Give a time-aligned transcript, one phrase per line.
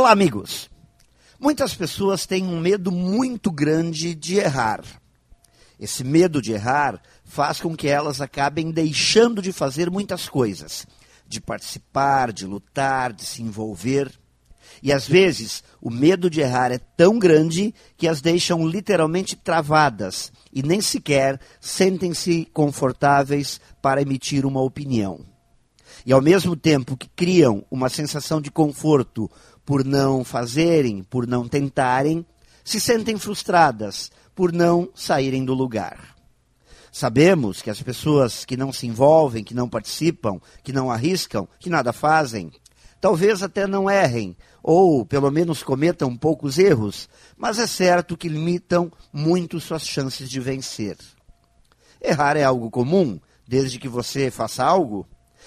[0.00, 0.70] Olá, amigos.
[1.38, 4.80] Muitas pessoas têm um medo muito grande de errar.
[5.78, 10.86] Esse medo de errar faz com que elas acabem deixando de fazer muitas coisas,
[11.28, 14.10] de participar, de lutar, de se envolver.
[14.82, 20.32] E às vezes o medo de errar é tão grande que as deixam literalmente travadas
[20.50, 25.26] e nem sequer sentem-se confortáveis para emitir uma opinião.
[26.06, 29.30] E ao mesmo tempo que criam uma sensação de conforto
[29.70, 32.26] por não fazerem, por não tentarem,
[32.64, 36.16] se sentem frustradas por não saírem do lugar.
[36.90, 41.70] Sabemos que as pessoas que não se envolvem, que não participam, que não arriscam, que
[41.70, 42.50] nada fazem,
[43.00, 48.90] talvez até não errem, ou pelo menos cometam poucos erros, mas é certo que limitam
[49.12, 50.96] muito suas chances de vencer.
[52.02, 55.06] Errar é algo comum, desde que você faça algo.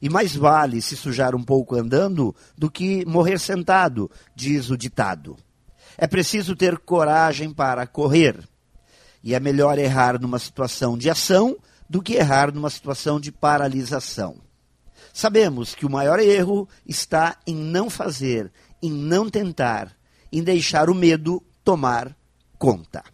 [0.00, 5.36] E mais vale se sujar um pouco andando do que morrer sentado, diz o ditado.
[5.96, 8.38] É preciso ter coragem para correr.
[9.22, 11.56] E é melhor errar numa situação de ação
[11.88, 14.36] do que errar numa situação de paralisação.
[15.12, 19.96] Sabemos que o maior erro está em não fazer, em não tentar,
[20.32, 22.16] em deixar o medo tomar
[22.58, 23.13] conta.